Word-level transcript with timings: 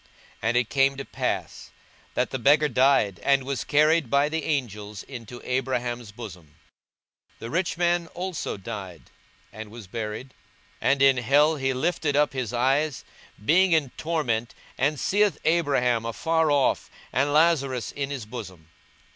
42:016:022 0.01 0.09
And 0.49 0.57
it 0.57 0.69
came 0.71 0.97
to 0.97 1.05
pass, 1.05 1.69
that 2.15 2.31
the 2.31 2.39
beggar 2.39 2.67
died, 2.67 3.19
and 3.21 3.43
was 3.43 3.63
carried 3.63 4.09
by 4.09 4.29
the 4.29 4.43
angels 4.45 5.03
into 5.03 5.39
Abraham's 5.43 6.11
bosom: 6.11 6.55
the 7.37 7.51
rich 7.51 7.77
man 7.77 8.07
also 8.15 8.57
died, 8.57 9.11
and 9.53 9.69
was 9.69 9.85
buried; 9.85 10.29
42:016:023 10.81 10.91
And 10.91 11.01
in 11.03 11.17
hell 11.17 11.55
he 11.57 11.71
lift 11.73 12.07
up 12.07 12.33
his 12.33 12.51
eyes, 12.51 13.05
being 13.45 13.73
in 13.73 13.91
torments, 13.91 14.55
and 14.75 14.99
seeth 14.99 15.37
Abraham 15.45 16.03
afar 16.07 16.49
off, 16.49 16.89
and 17.13 17.31
Lazarus 17.31 17.91
in 17.91 18.09
his 18.09 18.25
bosom. 18.25 18.69